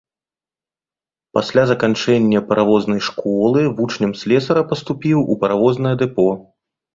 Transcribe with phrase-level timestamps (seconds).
[1.37, 6.27] Пасля заканчэння паравознай школы, вучнем слесара паступіў у паравознае дэпо.